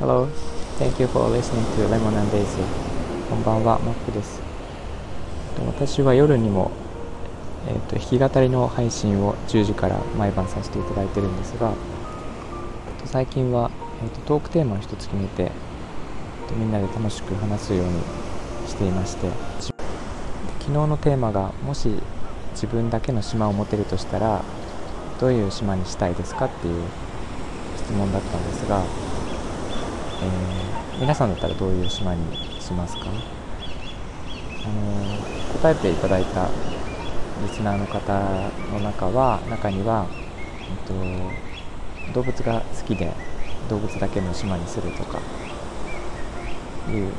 [0.00, 0.26] Hello,
[0.78, 2.64] thank you for listening to Lemon and Daisy.
[3.28, 4.40] こんばんは、マックです。
[5.66, 6.70] 私は夜にも、
[7.68, 11.74] えー、と弾き語りの配信を10時から毎晩させていただいてるんですが、
[13.04, 13.70] 最近は、
[14.02, 15.52] えー、とトークテーマを一つ決めて、
[16.56, 18.00] みんなで楽しく話すように
[18.66, 19.28] していまして、
[19.60, 19.74] 昨
[20.64, 21.90] 日のテーマがもし
[22.52, 24.42] 自分だけの島を持てるとしたら
[25.20, 26.82] どういう島にしたいですかっていう
[27.76, 28.82] 質問だったんですが、
[30.22, 32.22] えー、皆さんだったらどういう島に
[32.60, 36.48] しますか、あのー、答えていただいた
[37.42, 38.12] リスナーの方
[38.72, 40.06] の中は中には、
[40.70, 43.12] えっと、動物が好きで
[43.68, 45.20] 動物だけの島にするとか
[46.90, 47.12] いう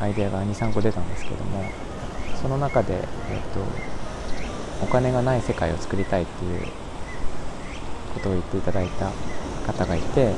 [0.00, 1.64] アイデアが23個出たんですけども
[2.40, 3.02] その中で、えっ
[3.54, 3.60] と、
[4.82, 6.66] お金がない世界を作りたいっていう
[8.14, 9.10] ことを言っていただいた
[9.66, 10.34] 方がいてで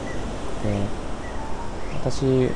[1.94, 2.50] 私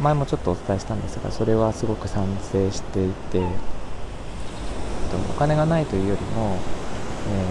[0.00, 3.42] 前もちょっとお伝えしたんですがそれはすごく賛成していて
[5.30, 6.56] お金がないというよりも、
[7.28, 7.44] え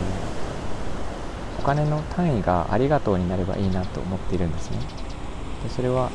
[1.58, 4.78] ー、お金の単位がありがとうになればいいなと思っているんですね。
[5.64, 6.10] でそれは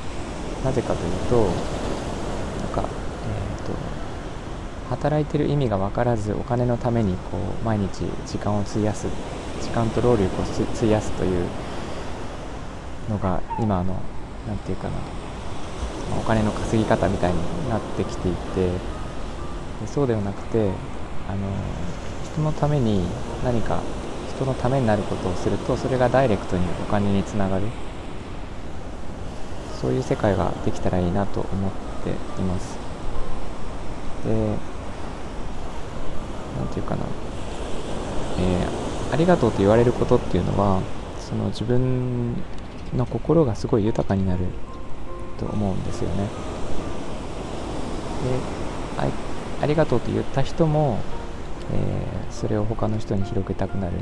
[0.65, 3.73] なぜかというとなんか、えーと、
[5.07, 9.07] 働いてる意味が分からずお金のためにこう毎日時間を費やす
[9.63, 11.47] 時間と労力を費やすという
[13.09, 13.95] のが今の
[14.49, 14.95] 何て言うかな
[16.19, 17.39] お金の稼ぎ方みたいに
[17.71, 18.71] なってきていて
[19.87, 20.71] そうではなくて
[21.29, 21.39] あの
[22.25, 23.01] 人のために
[23.45, 23.79] 何か
[24.35, 27.67] 人のためになることをするとそれがダイレクトにお金につながる。
[29.81, 31.71] そういう世界ができたらいいなと思っ
[32.03, 32.11] て
[32.41, 32.77] います。
[34.25, 34.76] で
[36.57, 37.05] 何て言うかな、
[38.39, 40.81] えー、ありがとうと言われることっていうのは
[41.21, 42.35] その自分
[42.97, 44.45] の心がすごい豊かになる
[45.39, 46.17] と思うんですよね。
[46.17, 46.31] で
[48.99, 49.07] あ
[49.63, 50.99] ありがとうと言った人も、
[51.73, 53.95] えー、それを他の人に広げたくなる。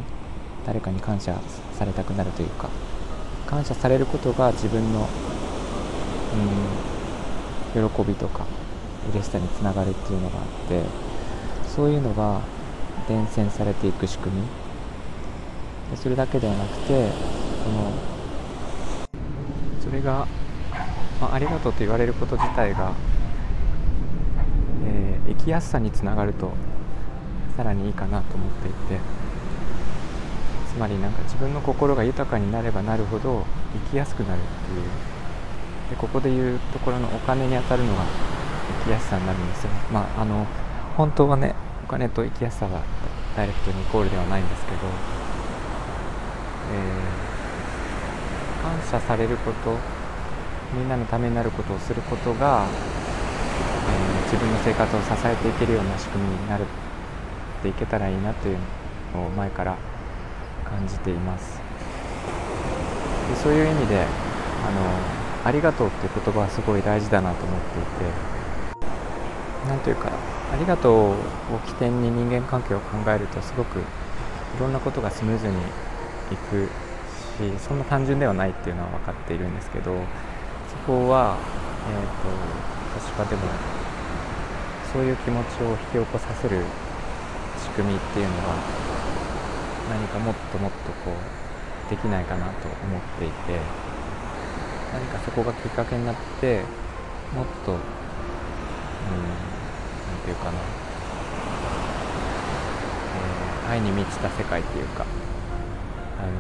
[0.67, 1.39] 誰かに感謝
[1.79, 2.69] されたくなるというか
[3.47, 5.09] 感謝されることが自分の、
[7.75, 8.47] うん、喜びとか
[9.12, 10.83] 嬉しさにつながるっていうのがあって
[11.75, 12.41] そういうのが
[13.09, 14.43] 伝染されていく仕組み。
[15.91, 17.11] でそれだけではなくて
[17.65, 17.93] その
[19.83, 20.27] それが、
[21.21, 22.93] まあ、ありがとうと言われること自体が、
[24.87, 26.53] えー、生きやすさにつながると
[27.57, 29.01] さらにいいかなと思っていて
[30.73, 33.45] つまりなんか自分の心が豊かになればなるほど
[33.87, 34.85] 生きやすくなるっていう。
[35.91, 38.05] でここでいうところのお金に当たるのが
[38.81, 39.71] 生きやすさになるんですよ。
[39.93, 40.47] まああの
[40.97, 42.81] 本当はねお金と生きやすさが
[43.37, 44.78] ダイレクトにイコールではないんですけど、
[46.75, 47.34] えー
[48.65, 49.77] 感謝されること
[50.75, 58.59] みんなのためになることをすることが、えー、自分の生活を支えていけるような仕組みになるっていけたらいいなという
[59.12, 59.76] のを前から
[60.65, 61.61] 感じています。
[63.28, 67.88] でそういう意味であのありがとうっていう言葉はすごい大事だなと思っていて
[69.69, 70.11] 何というか
[70.55, 71.15] ありがとうを
[71.67, 73.83] 起点に人間関係を考えるとすごくい
[74.61, 75.55] ろんなことがスムーズに
[76.31, 76.69] いく
[77.35, 79.91] しそんな単純ではないっていうのは分かっているんですけど
[80.71, 81.37] そこは、
[81.91, 82.31] えーと、
[83.03, 83.43] 私はでも
[84.93, 86.63] そういう気持ちを引き起こさせる
[87.59, 88.55] 仕組みっていうのは
[89.91, 93.35] 何かもっともっとこうできないかなと思っていて
[94.93, 96.63] 何かそこがきっかけになって
[97.35, 97.79] もっと、うん、
[100.25, 100.53] て言うかな、
[103.67, 105.05] えー、愛に満ちた世界っていうか。
[106.17, 106.31] あの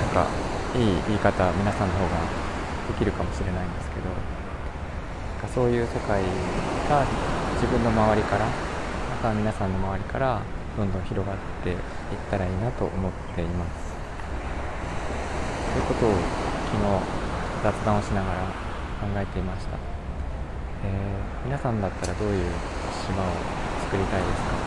[0.00, 0.26] なんか
[0.74, 2.16] いい言い方皆さんの方が
[2.88, 4.16] できるかもしれないんですけどなん
[5.42, 6.22] かそういう世界
[6.88, 7.06] が
[7.54, 8.52] 自分の周りからま
[9.22, 10.42] た皆さんの周りから
[10.76, 11.76] どんどん広がっていっ
[12.30, 13.88] たらいいなと思っています。
[15.74, 16.12] ということを
[16.72, 16.82] 昨日
[17.62, 19.76] 雑談をしながら考えていました、
[20.82, 22.60] えー、皆さんだったらどういう
[23.06, 23.44] 島を
[23.78, 24.58] 作りたいですか？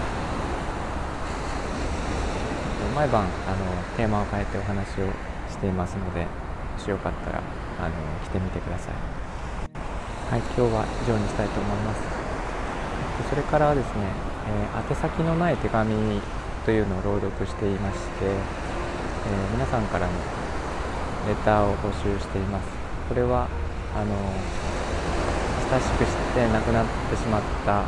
[2.96, 5.14] 毎晩あのテーマを変えてお話を
[5.48, 6.30] していますのでも
[6.78, 7.42] しよかったら
[7.78, 8.96] あの来てみてください。
[10.32, 12.02] はい今日は以上にしたいと思います。
[13.30, 14.16] それからですね、
[14.46, 16.22] えー、宛先のない手紙
[16.66, 20.14] というのを朗読していまして、え、皆さんからの
[21.28, 22.68] レターを募集しています。
[23.08, 23.50] これは
[23.94, 24.16] あの
[25.72, 27.86] 親しくして亡くなってしまった、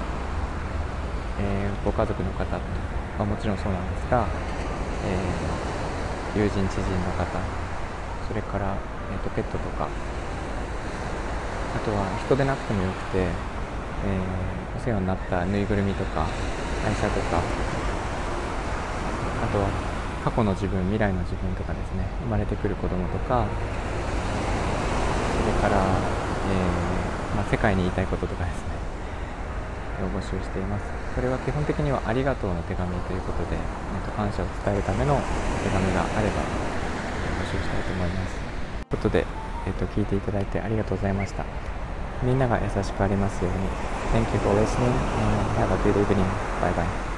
[1.37, 2.55] えー、ご家族の方
[3.19, 4.25] はもちろんそうなんですが、
[5.03, 7.27] えー、友人知人の方
[8.25, 8.77] それから、
[9.11, 9.89] えーと、ペットとか
[11.75, 16.25] あとは人でなくてもよくて、えー、お世話になったぬいぐるみとか
[16.87, 17.43] 愛車とか
[19.43, 19.67] あとは
[20.23, 23.45] 過去の自分未来の自分とかですね生まれてくる子供とか
[25.35, 27.02] それから、えー、
[27.35, 28.73] まあ、世界に言いたいこととかですね。
[30.01, 30.85] を募集しています。
[31.15, 35.21] これは基本的にはありがとうの手紙ということで、えー、と感謝を伝えるための
[35.63, 38.35] 手紙があれば募集したいと思います。
[38.89, 39.25] ということで、
[39.67, 41.45] えー、と聞いていただいてありがとうございました。
[42.23, 43.69] みんなが優しくありますように。
[44.13, 46.25] Thank you for listening and have a good evening.
[46.61, 47.12] Bye bye.